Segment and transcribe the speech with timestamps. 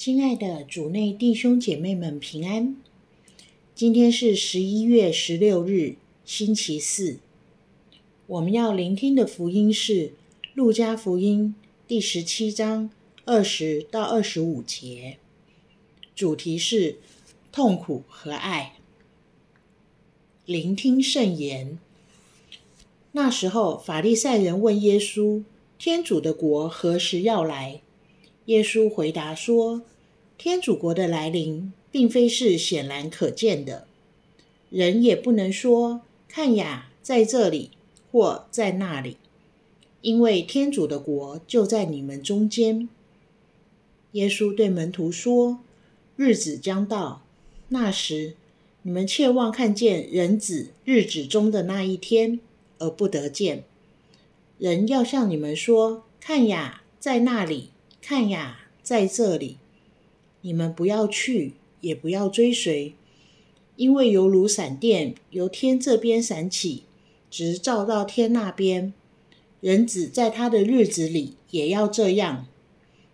[0.00, 2.74] 亲爱的主内弟兄姐妹们平安。
[3.74, 7.18] 今天是十一月十六日，星期四。
[8.26, 9.92] 我们要聆听的福音是
[10.54, 11.54] 《路加福音》
[11.86, 12.88] 第十七章
[13.26, 15.18] 二十到二十五节，
[16.16, 16.96] 主题是
[17.52, 18.76] 痛苦和爱。
[20.46, 21.78] 聆听圣言。
[23.12, 25.44] 那时候，法利赛人问耶稣
[25.78, 27.82] ：“天主的国何时要来？”
[28.46, 29.82] 耶稣回答说
[30.36, 33.86] ：“天主国的来临，并非是显然可见的，
[34.70, 37.70] 人也不能说‘看呀，在这里’
[38.10, 39.18] 或‘在那里’，
[40.00, 42.88] 因为天主的国就在你们中间。”
[44.12, 45.60] 耶稣对门徒说
[46.16, 47.22] ：“日子将到，
[47.68, 48.34] 那时
[48.82, 52.40] 你们切望看见人子日子中的那一天，
[52.78, 53.62] 而不得见。
[54.58, 57.68] 人要向你们说：‘看呀，在那里。’”
[58.02, 59.58] 看呀，在这里，
[60.40, 62.94] 你们不要去，也不要追随，
[63.76, 66.84] 因为犹如闪电由天这边闪起，
[67.30, 68.92] 直照到天那边。
[69.60, 72.46] 人子在他的日子里也要这样，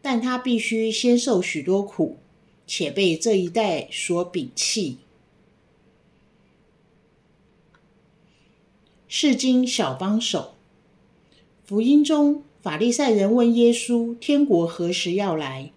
[0.00, 2.18] 但他必须先受许多苦，
[2.66, 4.98] 且被这一代所摒弃。
[9.08, 10.54] 世经小帮手，
[11.64, 12.44] 福音中。
[12.68, 15.72] 法利赛人问耶稣：“天国何时要来？”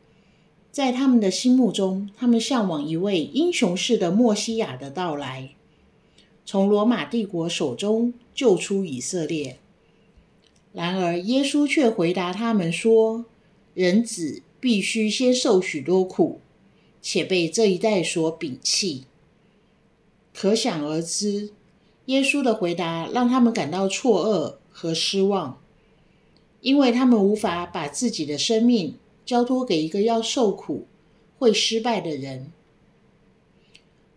[0.74, 5.52] 在他们的心目中，他们向往一位英雄式的默西亚的到来，
[6.46, 9.58] 从罗马帝国手中救出以色列。
[10.74, 13.24] 然而，耶稣却回答他们说
[13.74, 16.42] ：“人子必须先受许多苦，
[17.02, 19.06] 且被这一代所摒弃。”
[20.36, 21.52] 可想而知，
[22.08, 25.61] 耶稣的回答让他们感到错愕和失望。
[26.62, 28.96] 因为他们无法把自己的生命
[29.26, 30.86] 交托给一个要受苦、
[31.38, 32.52] 会失败的人。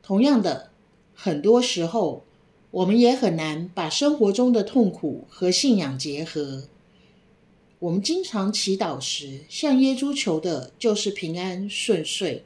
[0.03, 0.71] 同样的，
[1.15, 2.23] 很多时候
[2.71, 6.65] 我们也很难把生活中的痛苦和信仰结合。
[7.79, 12.43] 我们经常祈祷时，向耶稣求的就是平安顺遂，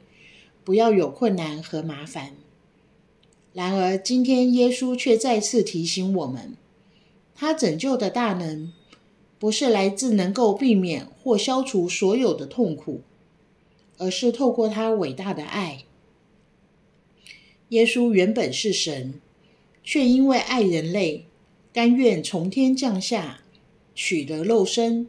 [0.63, 2.35] 不要有困难和麻烦。
[3.53, 6.55] 然而，今天耶稣却再次提醒我们，
[7.35, 8.71] 他拯救的大能。
[9.39, 13.01] 不是来自能够避免或消除所有的痛苦，
[13.97, 15.85] 而是透过他伟大的爱。
[17.69, 19.21] 耶稣原本是神，
[19.83, 21.25] 却因为爱人类，
[21.71, 23.41] 甘愿从天降下，
[23.95, 25.07] 取得肉身，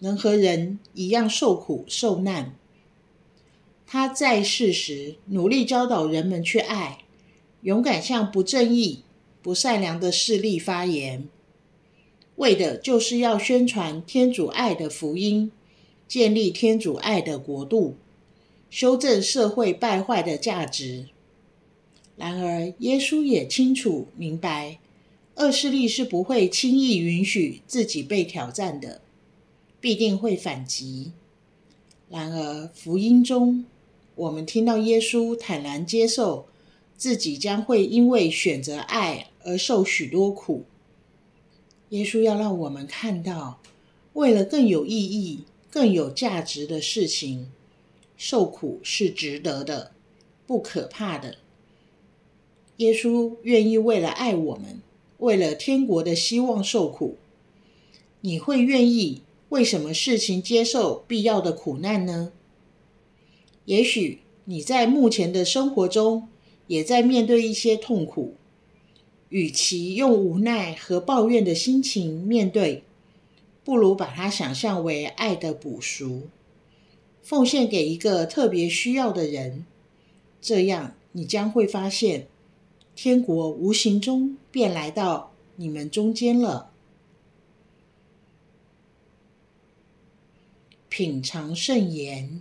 [0.00, 2.54] 能和人一样受苦受难。
[3.86, 6.98] 他在世时努力教导人们去爱，
[7.60, 9.02] 勇敢向不正义、
[9.42, 11.28] 不善良的势力发言。
[12.36, 15.50] 为的就是要宣传天主爱的福音，
[16.06, 17.96] 建立天主爱的国度，
[18.70, 21.06] 修正社会败坏的价值。
[22.16, 24.78] 然而，耶稣也清楚明白，
[25.36, 29.00] 恶势力是不会轻易允许自己被挑战的，
[29.80, 31.12] 必定会反击。
[32.08, 33.64] 然而，福音中
[34.14, 36.46] 我们听到耶稣坦然接受
[36.96, 40.64] 自己将会因为选择爱而受许多苦。
[41.90, 43.60] 耶稣要让我们看到，
[44.14, 47.50] 为了更有意义、更有价值的事情，
[48.16, 49.92] 受苦是值得的，
[50.46, 51.36] 不可怕的。
[52.78, 54.82] 耶稣愿意为了爱我们，
[55.18, 57.16] 为了天国的希望受苦。
[58.22, 62.32] 你会愿意为什么事情接受必要的苦难呢？
[63.66, 66.28] 也许你在目前的生活中，
[66.66, 68.34] 也在面对一些痛苦。
[69.28, 72.84] 与其用无奈和抱怨的心情面对，
[73.64, 76.28] 不如把它想象为爱的补赎，
[77.22, 79.66] 奉献给一个特别需要的人。
[80.40, 82.28] 这样，你将会发现，
[82.94, 86.70] 天国无形中便来到你们中间了。
[90.88, 92.40] 品尝圣言，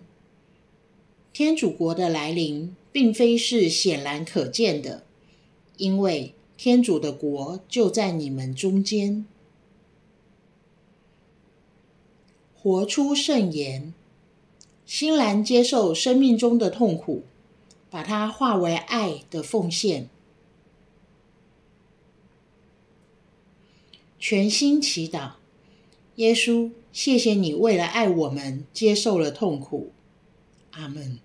[1.33, 5.03] 天主国的来临，并非是显然可见的，
[5.77, 6.35] 因为。
[6.57, 9.25] 天主的国就在你们中间，
[12.55, 13.93] 活出圣言，
[14.85, 17.23] 欣然接受生命中的痛苦，
[17.89, 20.09] 把它化为爱的奉献。
[24.17, 25.33] 全心祈祷，
[26.15, 29.91] 耶稣，谢谢你为了爱我们接受了痛苦。
[30.71, 31.19] 阿门。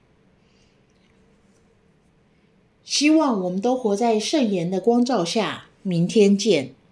[2.90, 5.66] 希望我们都活在圣言的光照下。
[5.82, 6.74] 明天见。